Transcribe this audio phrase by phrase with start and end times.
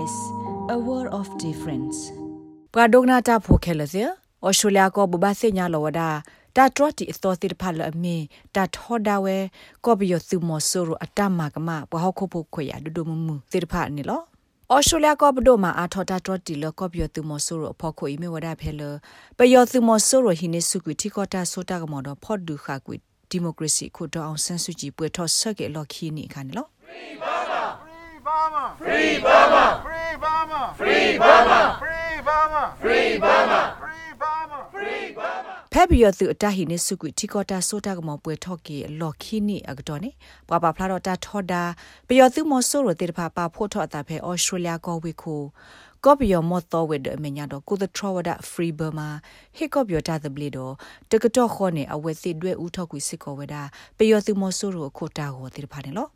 [0.00, 0.16] SBS
[0.74, 1.98] a world of difference
[2.74, 4.02] ပကဒုကနာတာဖိုခဲလစေ
[4.46, 6.08] ဩစတြေးလျကိုဘဘဆေညာလောဝဒါ
[6.56, 8.16] တာထရတီအသောတိဖာလအမီ
[8.54, 9.36] တာထောဒါဝဲ
[9.84, 14.20] ကောဘီယသုမဆိုရအတမကမဘဟခုဖို့ခွေရဒုဒမမူတိဖာနီလော
[14.72, 18.82] ဩစတြေးလျကဘဒိုမှာအာထော်တာထရတီလကောဘီယသုမဆိုရဖော်ခွေမေဝဒါဖဲလ
[19.38, 22.96] ပယောသုမဆိုရဟိနေစုကွီတီကောတာဆိုတာကမောဒဖော်ဒူခါကွီ
[23.30, 26.66] ဒီမိုကရေစီခုတောအောင်ဆန်းစုကြည်ပွေထော်ဆက်ကေလော်ခီနီခါနီလော
[28.78, 29.80] Free Burma!
[29.84, 30.74] Free Burma!
[30.76, 31.60] Free Burma!
[31.82, 32.62] Free Burma!
[32.82, 33.60] Free Burma!
[33.82, 34.58] Free Burma!
[34.74, 35.54] Free Burma!
[35.72, 40.10] ဖက်ဘီယသူအတဟိနေစုကွတီကောတာဆိုတာကမောပွဲထော့ကေလော်ခီနီအကတော်နေ
[40.48, 41.62] ပွာပါဖလာတော့တာထော်တာ
[42.08, 45.42] ပယောသူမောဆိုရတေတဖာပါဖို့ထော့အတာဖဲဩစတြေးလျကောဝေခို
[46.04, 49.08] ကောပီယောမောတော်ဝဲဒမညာတော့ကိုသထရဝဒဖရီဘာမာ
[49.56, 50.72] ဟေကောပီယောတာသဘလီတော့
[51.10, 53.62] တကတော့ခေါနေအဝဲစစ်တွဲဥထောက်ကွေစစ်ကောဝဲတာ
[53.98, 56.10] ပယောသူမောဆိုရခိုတာဟောတေတဖာနေလို့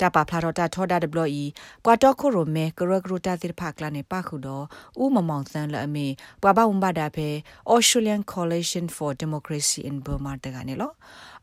[0.00, 1.44] တပါဖလာတော့တာထောဒါဒဘလီ
[1.84, 4.64] ကွာတော့ခိုရိုမဲကရဂရတာတိဖာကလာနေပါခုတော့
[5.02, 6.06] ဥမမောင်ဆန်းလအမေ
[6.42, 7.28] ပွာဘဝမ်ဘာဒါဖေ
[7.74, 10.94] Australian Coalition for Democracy in Burma တကနေလို့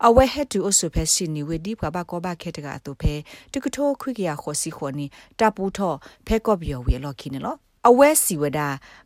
[0.05, 3.13] အဝဲဟက်တူအဆုဖဲစီနီဝေဒီပွာဘကောဘခဲတကအတူဖဲ
[3.53, 5.05] တကထိုးခွိကရခေါ်စီခေါ်နီ
[5.39, 5.93] တပူထော
[6.27, 7.57] ဖဲကော့ဘီယောဝေလော်ခင်းနော်
[7.89, 8.59] အဝဲစီဝဒ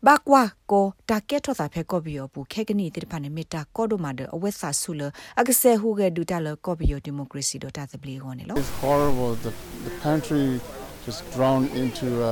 [0.08, 5.02] ဘကွာကိုတာကက်ထောတာဖဲကော့ဘီယောပူခဲကနီတိဖာနေမီတာကောဒိုမာဒအဝဲဆာဆူလ
[5.40, 9.32] အကဆဲဟူကဒူတာလကော့ဘီယောဒီမိုကရေစီဒတာသပလီဟောနေလော It's horrible.
[9.46, 9.52] The,
[9.88, 10.46] the country
[11.06, 12.08] just drowned into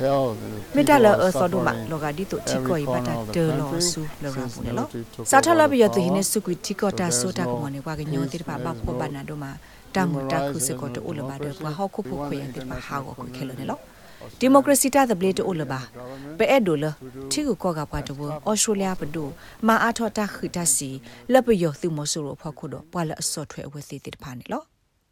[0.00, 0.24] hell.
[0.40, 3.68] The မေတ္တာ people လ are အစောဒိုမာ suffering လောကဒီတိုတီကို every ဘတာ corner of တေ the လော
[3.70, 6.30] country ဆူလောရာ since ဘူး the နော် military took စာထလ over ဘီယ the တဟိနေ power.
[6.32, 9.50] စုကွီတီကောတာ So ဆိုတာက there's မ no နေကွာကညိုတိပါဘ peace, ဖောဘာ there's နာ no ဒိုမာ
[9.94, 11.62] တမ်တာခုစကောတအိုလဘာဒ democracy.
[11.64, 13.94] ဘာဟောခုဖို့ခွေတိပါဟာကိုခဲလနေလော Australia
[14.40, 16.84] ဒီမိုကရေစီတာသပလေတိုလဘာ government ပဲအဲ့ဒိုလ
[17.32, 19.28] တီကိုကောကပွားတဘောဩစတြေးလျပဒို
[19.66, 20.90] မာအာထောတာခိတစီ
[21.32, 24.62] လက်ပယောသူမဆူရဖောက်ခုတော့ပွာလအစောထွဲအဝဲစီတိတဖာနေလော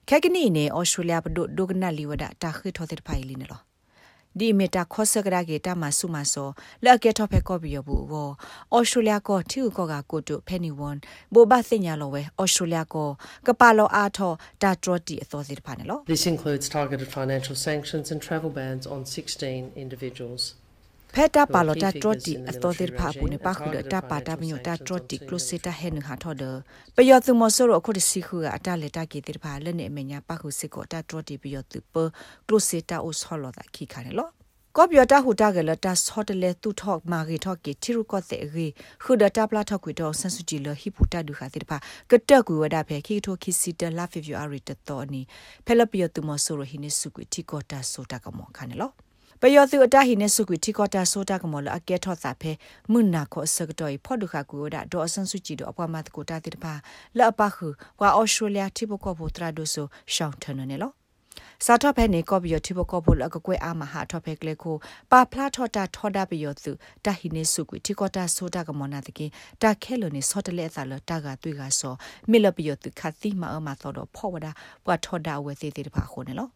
[0.08, 3.60] ခဲကနီနေဩစတြေးလျပဒိုဒိုကနလီဝဒတာခိထောတိတဖာလီနေလော
[4.38, 6.48] ဒီမီတာခောဆကရာဂေတာမဆုမဆော
[6.84, 8.12] လက်ကဲထောဖဲကော့ဘီယဘူဝ
[8.74, 10.96] ဩစတြေးလျကောတီကိုကကိုတုဖဲနီဝွန်
[11.34, 13.10] ဘောဘစညာလောဝဲဩစတြေးလျကော
[13.46, 20.42] ကပါလောအာထောတာထရတီအသောစီတဖာနေလော This includes targeted financial sanctions and travel bans on 16 individuals.
[21.16, 26.42] ဖက်တာပါလောတာထရတီအသောတိဖာပူနေပါခုဒတာပါတာမညတာထရတီကလုစီတာဟဲနဟာထောဒ
[26.96, 31.94] ပယောသူမဆောရအခုတစီခုကအတလက်တာကေတိဖာလက်နေအမညာပါခုစစ်ကိုတာထရတီပယောသူပ
[32.46, 34.28] ကလုစီတာအိုဆောလောတာခိခါနေလော
[34.76, 38.66] ကောပြတာဟူတာကလတာဆော့တလေတူထော့မာဂီထော့ကီတီရူကော့တဲ့ရီ
[39.04, 41.78] ခူဒတာပလာထော့ကွေတော့ဆန်ဆူဂျီလဟီပူတာဒူခါတိဖာ
[42.10, 45.22] ကတက်ကွေဝဒဖဲခီထိုခီစီတလာဖီဗယူအာရီတတော်နီ
[45.66, 48.92] ဖဲလပယောသူမဆောရဟိနေစုကွေတီကောတာဆိုတာကမောခါနေလော
[49.46, 52.52] ပယောသူအတဟိနေစုကွီတီကောတာဆိုတာကမောလအကဲထော့စာဖဲ
[52.92, 56.74] မွနာခောစကတော်ဖော်ဒုခကူဒါဒေါ်အဆန်စုကြည်တို့အပွားမတ်ကိုတာတိတပါ
[57.16, 57.66] လက်အပခု
[58.00, 60.92] ဝါအော်စတြေးလျတိဘကောဘူတရာဒိုဆိုရှောင်းထနနေလော
[61.64, 64.76] စာတော့ဖဲနေကောပီယတိဘကောဘူလအကကွဲအာမဟာတော့ဖဲကလေကို
[65.10, 66.72] ပါဖလာထော့တာထော့တာပီယသူ
[67.04, 69.30] တဟိနေစုကွီတီကောတာဆိုတာကမောနာတကင်
[69.62, 71.94] တာခဲလိုနေစောတလဲအစားလတာကတွေ့ကဆော
[72.30, 74.52] မိလပီယသူခတ်တိမအမသောတော့ဖော့ဝဒါ
[74.84, 76.50] ပွားထော့တာဝဲသေးသေးတပါခုနေလော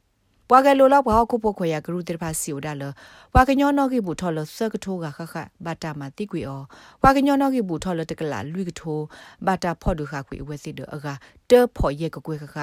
[0.50, 2.84] ပွာကလိုလောက်ဘဟခုပခွေရဂရုတိဖာစီအိုဒါလ
[3.32, 6.62] ပွာကညောနောကိဘူထော်လဆကထိုးကခခဘာတာမတိကွေအော
[7.03, 9.04] ပွာကညောနောကိဘူထော်လတကလာလူကထိုး
[9.47, 11.06] ဘာတာဖော်ဒုခကွေဝဲစီဒအက
[11.50, 12.56] တေဖော်ရဲ့ကကွေခခ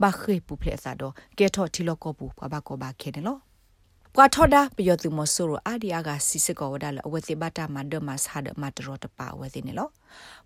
[0.00, 3.38] ဘာခေပူဖလက်စာတော့ကဲထော်တီလောကောဘူးပွာဘကောဘာခဲတယ်လော
[4.16, 9.88] ကွာထော်ဒါပယောသူမဆိုရအာဒီယာကစီစကောဝဒါလအဝဲစီဘာတာမဒမတ်ဟာဒမတ်ရောတပါဝဲစီနေလော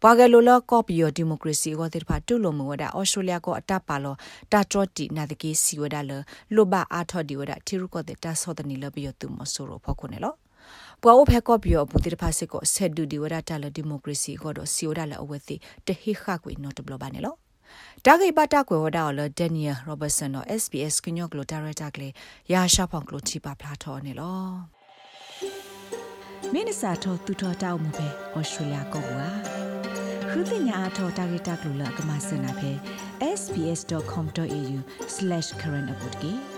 [0.02, 4.14] ဘွာကလိုလကောပီယိုဒီမိုကရေစီကိုတိဖာတူလိုမဝဒါအော်စတြေးလျကိုအတပါလော
[4.52, 6.12] တာထရတီနာတကေစီဝဒါလ
[6.54, 10.34] လိုဘာအာထော်ဒီဝဒါတီရုကိုတဲ့တာဆောဒနီလပီယိုသူမဆိုရဖောက်ခုနေလော
[11.02, 15.56] ပွာအိုဖဲကော့ပီယိုဘူတိဖာစစ်ကိုဆက်ဒူဒီဝဒါတာလဒီမိုကရေစီကိုတော့စီဝဒါလအဝဲစီ
[15.86, 17.36] တဟိခကွေနော်တဘလဘာနေလော
[18.04, 22.12] တာဂိပတာကွယ်ဝဒါလဒန်နီယယ်ရောဘတ်ဆန်နော် SBS ကညော့ကလိုဒါရိုက်တာကလေး
[22.52, 24.40] ရာရှာဖောင်ကလိုချီပါဖလာထော်နေလော
[26.52, 29.26] မင်းစာထောတူထောတောက်မှုပဲဩစတြေးလျကောကွာ
[30.30, 32.70] ခုတင်ညာအထောတာဂီတာကလိုလကမစနာပဲ
[33.40, 36.55] sbs.com.au/current update